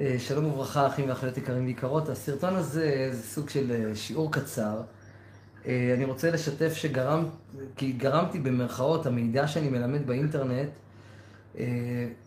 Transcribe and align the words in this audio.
אה, 0.00 0.16
שלום 0.18 0.44
וברכה, 0.44 0.86
אחים 0.86 1.08
ואחיות 1.08 1.38
יקרים 1.38 1.64
ויקרות. 1.64 2.08
הסרטון 2.08 2.56
הזה 2.56 3.08
זה 3.12 3.22
סוג 3.22 3.48
של 3.48 3.72
אה, 3.72 3.96
שיעור 3.96 4.32
קצר. 4.32 4.82
אה, 5.66 5.94
אני 5.96 6.04
רוצה 6.04 6.30
לשתף 6.30 6.74
שגרם, 6.74 7.24
כי 7.76 7.92
גרמתי 7.92 8.38
במרכאות, 8.38 9.06
המידע 9.06 9.48
שאני 9.48 9.68
מלמד 9.68 10.06
באינטרנט, 10.06 10.68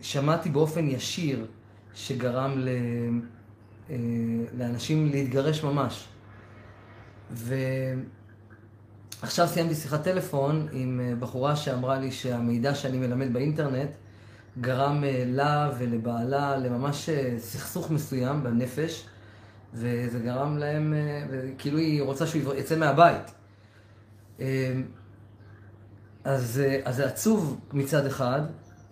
שמעתי 0.02 0.50
באופן 0.50 0.88
ישיר 0.88 1.46
שגרם 1.94 2.54
ל... 2.56 2.70
לאנשים 4.58 5.10
להתגרש 5.12 5.64
ממש. 5.64 6.08
ועכשיו 7.32 9.48
סיימתי 9.48 9.76
שיחת 9.76 10.04
טלפון 10.04 10.68
עם 10.72 11.02
בחורה 11.20 11.56
שאמרה 11.56 12.00
לי 12.00 12.12
שהמידע 12.12 12.76
שאני 12.76 12.98
מלמד 12.98 13.34
באינטרנט 13.34 13.90
גרם 14.62 15.04
אה, 15.04 15.24
לה 15.28 15.72
ולבעלה 15.78 16.58
לממש 16.58 17.10
אה, 17.10 17.36
סכסוך 17.38 17.92
מסוים 17.92 18.44
בנפש, 18.44 19.06
וזה 19.74 20.20
גרם 20.20 20.58
להם, 20.58 20.94
אה, 20.94 21.40
כאילו 21.58 21.78
היא 21.78 22.02
רוצה 22.02 22.28
שהוא 22.28 22.54
יצא 22.54 22.78
מהבית. 22.78 23.32
אז, 26.24 26.62
אז 26.84 26.96
זה 26.96 27.06
עצוב 27.06 27.60
מצד 27.74 28.06
אחד, 28.06 28.42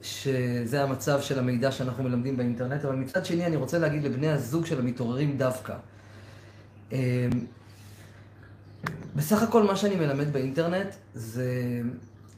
שזה 0.02 0.84
המצב 0.84 1.22
של 1.22 1.40
המידע 1.40 1.72
שאנחנו 1.72 2.04
מלמדים 2.04 2.38
באינטרנט, 2.38 2.86
אבל 2.86 2.96
מצד 2.96 3.26
שני 3.26 3.46
אני 3.46 3.56
רוצה 3.56 3.80
להגיד 3.80 4.04
לבני 4.04 4.30
הזוג 4.30 4.66
של 4.66 4.80
המתעוררים 4.80 5.38
דווקא. 5.38 5.74
בסך 9.16 9.44
הכל 9.44 9.64
מה 9.64 9.76
שאני 9.76 9.96
מלמד 9.96 10.34
באינטרנט 10.34 10.88
זה 11.14 11.82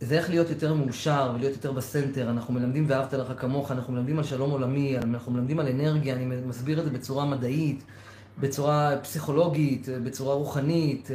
זה 0.03 0.17
איך 0.17 0.29
להיות 0.29 0.49
יותר 0.49 0.73
מאושר 0.73 1.31
ולהיות 1.35 1.55
יותר 1.55 1.71
בסנטר. 1.71 2.29
אנחנו 2.29 2.53
מלמדים 2.53 2.85
ואהבת 2.87 3.13
לך 3.13 3.33
כמוך, 3.37 3.71
אנחנו 3.71 3.93
מלמדים 3.93 4.17
על 4.17 4.23
שלום 4.23 4.51
עולמי, 4.51 4.97
אנחנו 4.97 5.31
מלמדים 5.31 5.59
על 5.59 5.67
אנרגיה, 5.67 6.15
אני 6.15 6.25
מסביר 6.25 6.79
את 6.79 6.85
זה 6.85 6.91
בצורה 6.91 7.25
מדעית, 7.25 7.83
בצורה 8.39 8.97
פסיכולוגית, 9.01 9.87
בצורה 10.03 10.35
רוחנית. 10.35 11.09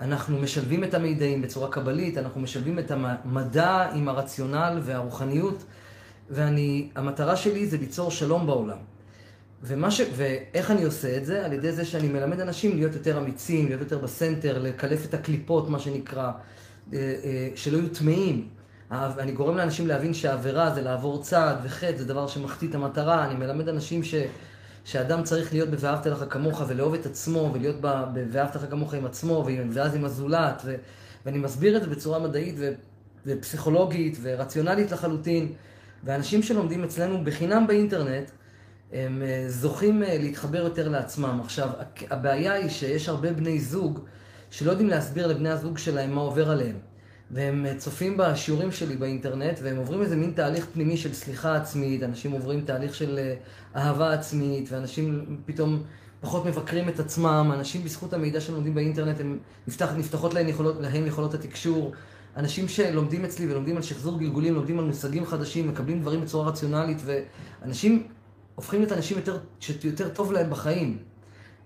אנחנו 0.00 0.38
משלבים 0.38 0.84
את 0.84 0.94
המידעים 0.94 1.42
בצורה 1.42 1.70
קבלית, 1.70 2.18
אנחנו 2.18 2.40
משלבים 2.40 2.78
את 2.78 2.90
המדע 2.90 3.90
עם 3.94 4.08
הרציונל 4.08 4.80
והרוחניות, 4.82 5.64
והמטרה 6.30 7.36
שלי 7.36 7.66
זה 7.66 7.76
ליצור 7.76 8.10
שלום 8.10 8.46
בעולם. 8.46 8.78
ומה 9.62 9.90
ש... 9.90 10.00
ואיך 10.16 10.70
אני 10.70 10.84
עושה 10.84 11.16
את 11.16 11.26
זה? 11.26 11.44
על 11.44 11.52
ידי 11.52 11.72
זה 11.72 11.84
שאני 11.84 12.08
מלמד 12.08 12.40
אנשים 12.40 12.76
להיות 12.76 12.92
יותר 12.92 13.18
אמיצים, 13.18 13.66
להיות 13.66 13.80
יותר 13.80 13.98
בסנטר, 13.98 14.62
לקלף 14.62 15.04
את 15.04 15.14
הקליפות, 15.14 15.68
מה 15.68 15.78
שנקרא. 15.78 16.32
אה, 16.92 16.98
אה, 16.98 17.48
שלא 17.54 17.78
יהיו 17.78 17.88
טמאים. 17.88 18.48
אני 18.90 19.32
גורם 19.32 19.56
לאנשים 19.56 19.86
להבין 19.86 20.14
שעבירה 20.14 20.74
זה 20.74 20.82
לעבור 20.82 21.22
צעד 21.22 21.56
וחטא, 21.62 21.96
זה 21.96 22.04
דבר 22.04 22.26
שמחטיא 22.26 22.68
את 22.68 22.74
המטרה. 22.74 23.24
אני 23.24 23.34
מלמד 23.34 23.68
אנשים 23.68 24.02
ש, 24.02 24.14
שאדם 24.84 25.22
צריך 25.22 25.52
להיות 25.52 25.68
ב"ואהבת 25.68 26.06
לך 26.06 26.24
כמוך" 26.30 26.62
ולאהוב 26.68 26.94
את 26.94 27.06
עצמו, 27.06 27.50
ולהיות 27.54 27.76
ב"ואהבת 27.80 28.56
לך 28.56 28.66
כמוך" 28.70 28.94
עם 28.94 29.06
עצמו, 29.06 29.46
ואז 29.70 29.94
עם 29.94 30.04
הזולת, 30.04 30.62
ו, 30.64 30.74
ואני 31.26 31.38
מסביר 31.38 31.76
את 31.76 31.82
זה 31.82 31.88
בצורה 31.88 32.18
מדעית 32.18 32.54
ו, 32.58 32.72
ופסיכולוגית 33.26 34.18
ורציונלית 34.22 34.92
לחלוטין. 34.92 35.52
ואנשים 36.04 36.42
שלומדים 36.42 36.84
אצלנו 36.84 37.24
בחינם 37.24 37.66
באינטרנט, 37.66 38.30
הם 38.92 39.22
אה, 39.22 39.44
זוכים 39.48 40.02
להתחבר 40.06 40.58
יותר 40.58 40.88
לעצמם. 40.88 41.40
עכשיו, 41.44 41.68
הבעיה 42.10 42.52
היא 42.52 42.68
שיש 42.68 43.08
הרבה 43.08 43.32
בני 43.32 43.60
זוג 43.60 44.00
שלא 44.54 44.70
יודעים 44.70 44.88
להסביר 44.88 45.26
לבני 45.26 45.50
הזוג 45.50 45.78
שלהם 45.78 46.14
מה 46.14 46.20
עובר 46.20 46.50
עליהם. 46.50 46.76
והם 47.30 47.66
אה, 47.66 47.76
צופים 47.76 48.16
בשיעורים 48.16 48.72
שלי 48.72 48.96
באינטרנט, 48.96 49.58
והם 49.62 49.76
עוברים 49.76 50.02
איזה 50.02 50.16
מין 50.16 50.30
תהליך 50.30 50.66
פנימי 50.72 50.96
של 50.96 51.14
סליחה 51.14 51.56
עצמית, 51.56 52.02
אנשים 52.02 52.32
עוברים 52.32 52.60
תהליך 52.60 52.94
של 52.94 53.18
אה, 53.18 53.34
אהבה 53.76 54.12
עצמית, 54.12 54.68
ואנשים 54.72 55.36
פתאום 55.46 55.82
פחות 56.20 56.46
מבקרים 56.46 56.88
את 56.88 57.00
עצמם, 57.00 57.50
אנשים 57.54 57.84
בזכות 57.84 58.12
המידע 58.12 58.40
שהם 58.40 58.54
לומדים 58.54 58.74
באינטרנט, 58.74 59.20
הם 59.20 59.38
נפתח, 59.68 59.92
נפתחות 59.96 60.34
להם 60.34 60.48
יכולות, 60.48 60.76
להם 60.80 61.06
יכולות 61.06 61.34
התקשור. 61.34 61.92
אנשים 62.36 62.68
שלומדים 62.68 63.24
אצלי 63.24 63.50
ולומדים 63.50 63.76
על 63.76 63.82
שחזור 63.82 64.18
גלגולים, 64.18 64.54
לומדים 64.54 64.78
על 64.78 64.84
מושגים 64.84 65.26
חדשים, 65.26 65.68
מקבלים 65.68 66.00
דברים 66.00 66.20
בצורה 66.20 66.48
רציונלית, 66.48 66.98
ואנשים 67.04 68.06
הופכים 68.54 68.80
להיות 68.80 68.92
אנשים 68.92 69.16
יותר, 69.16 69.38
שיותר 69.60 70.08
טוב 70.08 70.32
להם 70.32 70.50
בחיים. 70.50 70.98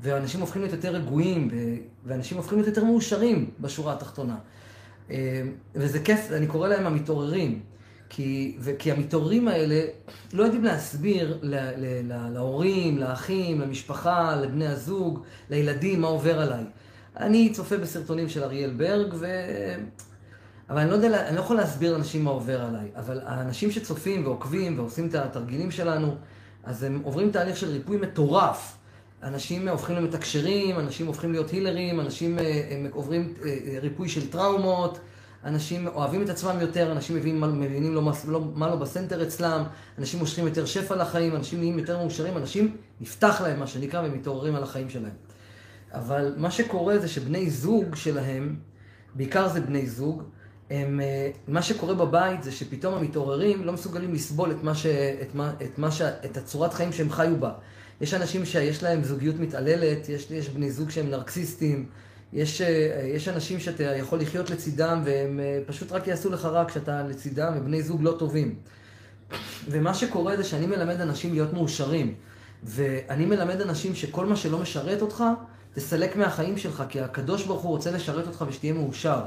ואנשים 0.01 0.41
הופכים 0.41 0.63
להיות 0.63 0.75
יותר 0.75 0.95
רגועים, 0.95 1.51
ואנשים 2.05 2.37
הופכים 2.37 2.59
להיות 2.59 2.69
יותר 2.69 2.85
מאושרים 2.85 3.51
בשורה 3.61 3.93
התחתונה. 3.93 4.37
אה, 5.11 5.43
וזה 5.75 6.01
כיף, 6.01 6.33
אני 6.33 6.47
קורא 6.47 6.69
להם 6.69 6.87
המתעוררים. 6.87 7.61
כי, 8.11 8.57
וכי 8.61 8.93
המתעוררים 8.93 9.49
האלה 9.49 9.81
לא 10.33 10.45
יודעים 10.45 10.65
להסביר 10.65 11.39
ל, 11.43 11.55
ל, 11.57 12.13
ל, 12.13 12.29
להורים, 12.33 12.99
לאחים, 12.99 13.61
למשפחה, 13.61 14.37
לבני 14.37 14.67
הזוג, 14.67 15.23
לילדים, 15.51 16.01
מה 16.01 16.09
עובר 16.09 16.41
עליי. 16.41 16.65
אני 17.17 17.53
צופה 17.53 17.77
בסרטונים 17.77 18.29
של 18.29 18.45
אריאל 18.45 18.71
ברג, 18.71 19.15
ו... 19.15 19.27
אבל 20.71 20.81
אני 20.81 20.91
לא, 20.91 20.95
יודע, 20.95 21.29
אני 21.29 21.37
לא 21.37 21.41
יכול 21.41 21.57
להסביר 21.57 21.93
לאנשים 21.93 22.25
מה 22.25 22.31
עובר 22.31 22.63
עליי. 22.63 22.89
אבל 22.97 23.21
האנשים 23.25 23.71
שצופים 23.71 24.27
ועוקבים 24.27 24.79
ועושים 24.79 25.09
את 25.09 25.15
התרגילים 25.15 25.71
שלנו, 25.71 26.17
אז 26.65 26.83
הם 26.83 27.01
עוברים 27.05 27.31
תהליך 27.31 27.57
של 27.57 27.71
ריפוי 27.71 27.97
מטורף. 27.97 28.78
אנשים 29.23 29.69
הופכים 29.69 29.97
להיות 29.97 30.15
מתקשרים, 30.15 30.79
אנשים 30.79 31.07
הופכים 31.07 31.33
להיות 31.33 31.51
הילרים, 31.51 32.01
אנשים 32.01 32.39
אה, 32.39 32.69
הם 32.71 32.87
עוברים 32.93 33.35
אה, 33.45 33.49
אה, 33.49 33.79
ריפוי 33.81 34.09
של 34.09 34.31
טראומות, 34.31 34.99
אנשים 35.45 35.87
אוהבים 35.87 36.23
את 36.23 36.29
עצמם 36.29 36.57
יותר, 36.61 36.93
אנשים 36.93 37.17
מבינים, 37.17 37.41
מבינים 37.41 37.95
לא, 37.95 38.13
לא, 38.29 38.41
מה 38.55 38.69
לא 38.69 38.77
בסנטר 38.77 39.23
אצלם, 39.23 39.65
אנשים 39.99 40.21
מושכים 40.21 40.47
יותר 40.47 40.67
שפע 40.67 40.97
לחיים, 40.97 41.37
אנשים 41.37 41.59
נהיים 41.59 41.79
יותר 41.79 41.99
מאושרים, 41.99 42.37
אנשים 42.37 42.77
נפתח 43.01 43.41
להם 43.41 43.61
מה 43.61 43.67
שנקרא 43.67 44.03
ומתעוררים 44.07 44.55
על 44.55 44.63
החיים 44.63 44.91
שלהם. 44.91 45.15
אבל 45.93 46.35
מה 46.37 46.51
שקורה 46.51 46.99
זה 46.99 47.09
שבני 47.09 47.51
זוג 47.51 47.95
שלהם, 47.95 48.57
בעיקר 49.15 49.49
זה 49.49 49.61
בני 49.61 49.87
זוג, 49.87 50.23
הם, 50.71 51.01
מה 51.49 51.63
שקורה 51.63 51.95
בבית 51.95 52.43
זה 52.43 52.53
שפתאום 52.53 52.95
המתעוררים 52.95 53.65
לא 53.65 53.73
מסוגלים 53.73 54.15
לסבול 54.15 54.51
את, 54.51 54.63
מה 54.63 54.75
ש, 54.75 54.87
את, 55.23 55.35
מה, 55.35 55.53
את, 55.63 55.79
מה 55.79 55.91
ש, 55.91 56.03
את 56.03 56.37
הצורת 56.37 56.75
חיים 56.75 56.93
שהם 56.93 57.11
חיו 57.11 57.41
בה. 57.41 57.53
יש 58.01 58.15
אנשים 58.15 58.45
שיש 58.45 58.83
להם 58.83 59.05
זוגיות 59.05 59.37
מתעללת, 59.41 60.09
יש, 60.09 60.31
יש 60.31 60.49
בני 60.49 60.71
זוג 60.71 60.91
שהם 60.91 61.11
נרקסיסטים, 61.11 61.87
יש, 62.33 62.61
אה, 62.61 63.11
יש 63.15 63.29
אנשים 63.29 63.61
שאתה 63.61 63.83
יכול 63.83 64.21
לחיות 64.21 64.51
לצידם 64.51 65.03
והם 65.05 65.41
אה, 65.41 65.59
פשוט 65.67 65.93
רק 65.93 66.07
יעשו 66.07 66.31
לך 66.31 66.45
רע 66.45 66.65
כשאתה 66.69 67.03
לצידם, 67.03 67.53
הם 67.57 67.65
בני 67.65 67.83
זוג 67.83 68.03
לא 68.03 68.17
טובים. 68.19 68.55
ומה 69.69 69.95
שקורה 69.95 70.37
זה 70.37 70.45
שאני 70.45 70.67
מלמד 70.67 71.01
אנשים 71.01 71.33
להיות 71.33 71.53
מאושרים. 71.53 72.15
ואני 72.63 73.27
מלמד 73.27 73.61
אנשים 73.61 73.95
שכל 73.95 74.27
מה 74.27 74.37
שלא 74.37 74.59
משרת 74.59 75.03
אותך, 75.03 75.25
תסלק 75.75 76.17
מהחיים 76.17 76.59
שלך, 76.59 76.83
כי 76.89 77.01
הקדוש 77.01 77.47
ברוך 77.47 77.63
הוא 77.63 77.71
רוצה 77.71 77.91
לשרת 77.91 78.27
אותך 78.27 78.45
ושתהיה 78.49 78.73
מאושר. 78.73 79.21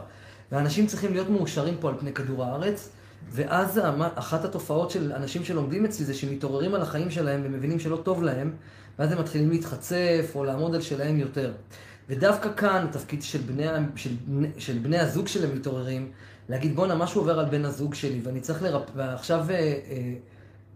ואנשים 0.52 0.88
צריכים 0.88 1.14
להיות 1.14 1.30
מאושרים 1.30 1.78
פה 1.80 1.90
על 1.90 1.96
פני 2.00 2.14
כדור 2.14 2.44
הארץ. 2.44 2.90
ואז 3.30 3.80
אחת 4.16 4.46
התופעות 4.46 4.92
של 4.92 5.14
אנשים 5.14 5.44
שלומדים 5.44 5.86
אצלי 5.86 6.06
זה 6.06 6.14
שמתעוררים 6.14 6.74
על 6.74 6.82
החיים 6.82 7.12
שלהם 7.12 7.42
ומבינים 7.44 7.80
שלא 7.80 7.98
טוב 8.04 8.24
להם, 8.24 8.54
ואז 9.00 9.12
הם 9.12 9.20
מתחילים 9.20 9.50
להתחצף 9.50 10.32
או 10.36 10.44
לעמוד 10.44 10.76
על 10.76 10.82
שלהם 10.82 11.18
יותר. 11.20 11.52
ודווקא 12.10 12.50
כאן 12.58 12.86
התפקיד 12.90 13.24
של 13.24 13.40
בני, 13.40 13.66
של, 13.96 14.10
של 14.58 14.78
בני 14.78 15.00
הזוג 15.00 15.28
של 15.28 15.52
המתעוררים, 15.52 16.12
להגיד 16.50 16.76
בואנה 16.76 16.96
משהו 16.96 17.22
עובר 17.22 17.40
על 17.40 17.46
בן 17.46 17.66
הזוג 17.66 17.94
שלי 17.94 18.22
ואני 18.24 18.40
צריך 18.40 18.64
לרפ... 18.64 18.90
ועכשיו 18.96 19.46
אה, 19.50 19.56
אה, 19.56 20.14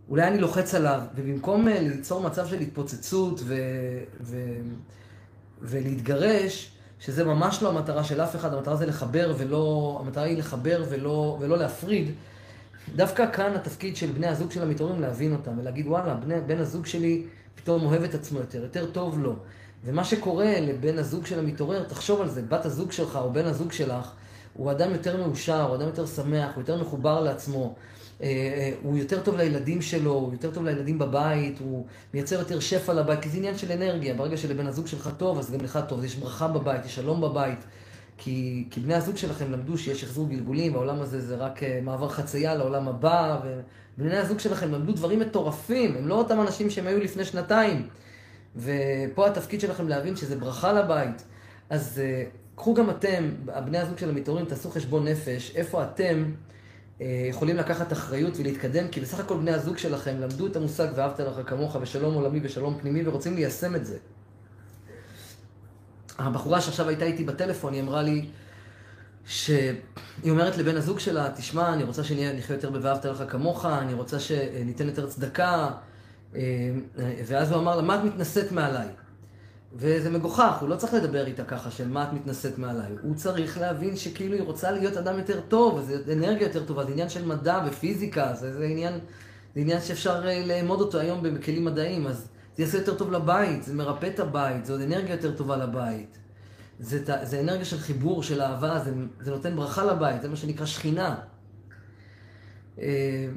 אולי 0.10 0.28
אני 0.28 0.40
לוחץ 0.40 0.76
עליו, 0.76 1.02
ובמקום 1.16 1.68
אה, 1.68 1.82
ליצור 1.82 2.22
מצב 2.22 2.48
של 2.48 2.60
התפוצצות 2.60 3.40
ו, 3.44 3.56
ו, 4.22 4.38
ולהתגרש, 5.62 6.72
שזה 7.00 7.26
ממש 7.26 7.64
לא 7.64 7.70
המטרה 7.70 8.04
של 8.04 8.22
אף 8.22 8.36
אחד, 8.36 8.54
המטרה 8.54 8.76
זה 8.76 8.86
לחבר 8.86 9.34
ולא, 9.38 9.98
המטרה 10.02 10.24
היא 10.24 10.38
לחבר 10.38 10.84
ולא, 10.90 11.38
ולא 11.40 11.58
להפריד. 11.58 12.12
דווקא 12.96 13.32
כאן 13.32 13.56
התפקיד 13.56 13.96
של 13.96 14.12
בני 14.12 14.28
הזוג 14.28 14.52
של 14.52 14.62
המתעוררים 14.62 15.02
להבין 15.02 15.34
אותם 15.34 15.60
ולהגיד 15.60 15.88
וואלה, 15.88 16.14
בני, 16.14 16.42
בן 16.42 16.58
הזוג 16.58 16.86
שלי 16.86 17.24
פתאום 17.56 17.86
אוהב 17.86 18.04
את 18.04 18.16
עצמו 18.16 18.40
יותר, 18.40 18.62
יותר 18.62 18.86
טוב 18.86 19.20
לו. 19.20 19.36
ומה 19.86 20.04
שקורה 20.04 20.60
לבן 20.60 20.98
הזוג 20.98 21.26
של 21.26 21.40
המתעורר, 21.40 21.84
תחשוב 21.84 22.22
על 22.22 22.30
זה, 22.30 22.42
בת 22.42 22.66
הזוג 22.66 22.92
שלך 22.92 23.16
או 23.16 23.34
בן 23.34 23.46
הזוג 23.46 23.72
שלך, 23.72 24.12
הוא 24.54 24.72
אדם 24.72 24.92
יותר 24.92 25.28
מאושר, 25.28 25.62
הוא 25.62 25.76
אדם 25.76 25.86
יותר 25.86 26.06
שמח, 26.06 26.56
הוא 26.56 26.62
יותר 26.62 26.82
מחובר 26.82 27.22
לעצמו, 27.22 27.76
אה, 28.22 28.28
אה, 28.28 28.72
הוא 28.84 28.98
יותר 28.98 29.22
טוב 29.22 29.36
לילדים 29.36 29.82
שלו, 29.82 30.12
הוא 30.12 30.32
יותר 30.34 30.52
טוב 30.52 30.66
לילדים 30.66 31.00
בבית, 31.00 31.60
הוא 31.60 31.86
מייצר 32.14 32.40
יותר 32.40 32.60
שפע 32.60 32.94
לבית, 32.94 33.22
כי 33.22 33.30
זה 33.30 33.38
עניין 33.38 33.58
של 33.58 33.72
אנרגיה, 33.72 34.14
ברגע 34.14 34.38
שלבן 34.38 34.68
הזוג 34.68 34.88
שלך 34.88 35.10
טוב, 35.18 35.40
אז 35.40 35.52
גם 35.52 35.62
לך 35.62 35.80
טוב, 35.88 36.04
יש 36.04 36.16
ברכה 36.16 36.48
בבית, 36.48 36.86
יש 36.86 36.96
שלום 36.96 37.22
בבית. 37.22 37.60
כי, 38.18 38.68
כי 38.72 38.80
בני 38.80 38.94
הזוג 38.94 39.18
שלכם 39.18 39.52
למדו 39.52 39.78
שיש 39.78 40.02
שחזור 40.02 40.30
גלגולים, 40.30 40.76
העולם 40.76 41.02
הזה 41.02 41.22
זה 41.22 41.36
רק 41.36 41.64
uh, 41.64 41.66
מעבר 41.84 42.10
חצייה 42.10 42.56
לעולם 42.56 42.88
הבא, 42.88 43.40
ובני 43.98 44.18
הזוג 44.18 44.40
שלכם 44.40 44.72
למדו 44.72 44.94
דברים 44.94 45.20
מטורפים, 45.20 45.96
הם 45.98 46.08
לא 46.08 46.16
אותם 46.16 46.42
אנשים 46.42 46.70
שהם 46.70 46.88
היו 46.88 47.00
לפני 47.00 47.26
שנתיים. 47.26 47.88
ופה 48.56 49.28
התפקיד 49.28 49.62
שלכם 49.62 49.88
להבין 49.88 50.16
שזה 50.16 50.36
ברכה 50.36 50.74
לבית. 50.74 51.24
אז 51.70 52.02
uh, 52.02 52.30
קחו 52.56 52.74
גם 52.74 52.90
אתם, 52.90 53.32
בני 53.66 53.78
הזוג 53.78 53.98
של 53.98 54.10
המתעוררים, 54.10 54.46
תעשו 54.46 54.70
חשבון 54.70 55.08
נפש, 55.08 55.52
איפה 55.56 55.84
אתם 55.84 56.26
אה, 57.02 57.26
יכולים 57.30 57.58
לקחת 57.58 57.94
אחריות 57.94 58.38
ולהתקדם, 58.38 58.88
כי 58.88 59.02
בסך 59.02 59.20
הכל 59.20 59.38
בני 59.38 59.52
הזוג 59.52 59.78
שלכם 59.78 60.16
למדו 60.20 60.48
את 60.48 60.56
המושג 60.56 60.88
ואהבת 60.96 61.20
לך 61.20 61.50
כמוך 61.50 61.78
ושלום 61.82 62.14
עולמי 62.14 62.40
ושלום 62.44 62.78
פנימי 62.82 63.08
ורוצים 63.08 63.36
ליישם 63.36 63.76
את 63.76 63.86
זה. 63.86 63.98
הבחורה 66.18 66.62
שעכשיו 66.62 66.88
הייתה 66.88 67.06
איתי 67.06 67.24
בטלפון, 67.24 67.74
היא 67.74 67.82
אמרה 67.82 68.02
לי 68.02 68.26
שהיא 69.26 69.72
אומרת 70.30 70.58
לבן 70.58 70.78
הזוג 70.78 71.00
שלה, 71.00 71.30
תשמע, 71.36 71.74
אני 71.74 71.84
רוצה 71.84 72.04
שנחיה 72.04 72.56
יותר 72.56 72.70
ב"ואהבת 72.70 73.06
לך 73.06 73.24
כמוך", 73.28 73.66
אני 73.66 73.94
רוצה 73.94 74.20
שניתן 74.20 74.86
יותר 74.86 75.08
צדקה, 75.08 75.70
אה, 76.36 76.42
ואז 77.26 77.52
הוא 77.52 77.60
אמר 77.62 77.76
לה, 77.76 77.82
מה 77.82 77.96
את 77.96 78.04
מתנשאת 78.04 78.52
מעליי? 78.52 78.88
וזה 79.78 80.10
מגוחך, 80.10 80.58
הוא 80.62 80.70
לא 80.70 80.76
צריך 80.76 80.94
לדבר 80.94 81.26
איתה 81.26 81.44
ככה 81.44 81.72
של 81.72 81.88
מה 81.88 82.04
את 82.04 82.14
מתנשאת 82.14 82.58
מעליי. 82.58 82.92
הוא 83.02 83.16
צריך 83.16 83.58
להבין 83.58 83.96
שכאילו 83.96 84.34
היא 84.34 84.44
רוצה 84.44 84.72
להיות 84.72 84.98
אדם 84.98 85.18
יותר 85.18 85.42
טוב, 85.42 85.82
זה 85.82 86.14
אנרגיה 86.14 86.48
יותר 86.48 86.66
טובה, 86.66 86.86
זה 86.86 86.92
עניין 86.92 87.10
של 87.10 87.26
מדע 87.26 87.60
ופיזיקה, 87.68 88.34
זה, 88.34 88.54
זה, 88.54 88.66
עניין, 88.66 88.94
זה 89.56 89.62
עניין 89.62 89.82
שאפשר 89.82 90.28
אה, 90.28 90.44
לאמוד 90.46 90.82
אותו 90.82 91.00
היום 91.00 91.24
בכלים 91.24 91.66
מדעיים, 91.66 92.08
אז 92.08 92.28
זה 92.58 92.64
יעשה 92.64 92.78
יותר 92.78 92.96
טוב 92.96 93.12
לבית, 93.12 93.64
זה 93.64 93.74
מרפא 93.74 94.06
את 94.06 94.20
הבית, 94.20 94.66
זה 94.66 94.74
עוד 94.74 94.82
אנרגיה 94.82 95.12
יותר 95.12 95.36
טובה 95.36 95.58
לבית. 95.58 96.18
זה, 96.80 97.04
זה 97.24 97.40
אנרגיה 97.40 97.66
של 97.66 97.80
חיבור, 97.80 98.24
של 98.24 98.42
אהבה, 98.42 98.80
זה, 98.80 98.94
זה 99.20 99.32
נותן 99.32 99.56
ברכה 99.56 99.86
לבית, 99.86 100.22
זה 100.22 100.30
מה 100.30 100.36
שנקרא 100.36 100.66
שכינה. 100.66 101.16
אה, 102.80 103.28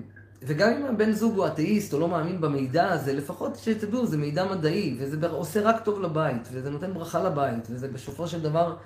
וגם 0.42 0.72
אם 0.72 0.86
הבן 0.86 1.12
זוג 1.12 1.36
הוא 1.36 1.46
אתאיסט 1.46 1.94
או 1.94 2.00
לא 2.00 2.08
מאמין 2.08 2.40
במידע 2.40 2.92
הזה, 2.92 3.12
לפחות 3.12 3.56
שתדעו, 3.56 4.06
זה 4.06 4.16
מידע 4.16 4.44
מדעי, 4.44 4.96
וזה 4.98 5.28
עושה 5.28 5.60
רק 5.60 5.84
טוב 5.84 6.00
לבית, 6.00 6.48
וזה 6.52 6.70
נותן 6.70 6.94
ברכה 6.94 7.22
לבית, 7.22 7.68
וזה 7.70 7.88
בסופו 7.88 8.28
של 8.28 8.42
דבר 8.42 8.76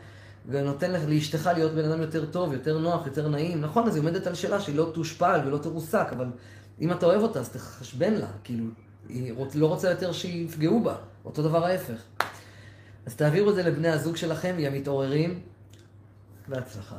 נותן 0.45 0.93
לאשתך 1.09 1.51
להיות 1.55 1.73
בן 1.73 1.85
אדם 1.85 2.01
יותר 2.01 2.27
טוב, 2.27 2.53
יותר 2.53 2.79
נוח, 2.79 3.07
יותר 3.07 3.29
נעים. 3.29 3.61
נכון, 3.61 3.87
אז 3.89 3.95
היא 3.95 4.01
עומדת 4.01 4.27
על 4.27 4.35
שאלה 4.35 4.61
שהיא 4.61 4.77
לא 4.77 4.91
תושפל 4.95 5.41
ולא 5.47 5.59
תרוסק, 5.59 6.07
אבל 6.17 6.27
אם 6.81 6.93
אתה 6.93 7.07
אוהב 7.07 7.23
אותה, 7.23 7.41
אז 7.41 7.49
תחשבן 7.49 8.13
לה, 8.13 8.27
כאילו, 8.45 8.65
היא 9.09 9.35
לא 9.55 9.67
רוצה 9.67 9.91
יותר 9.91 10.13
שיפגעו 10.13 10.83
בה, 10.83 10.97
אותו 11.25 11.43
דבר 11.43 11.65
ההפך. 11.65 12.03
אז 13.07 13.17
תעבירו 13.17 13.51
את 13.51 13.55
זה 13.55 13.63
לבני 13.63 13.89
הזוג 13.89 14.17
שלכם, 14.17 14.57
הם 14.59 14.75
מתעוררים. 14.75 15.41
בהצלחה. 16.49 16.99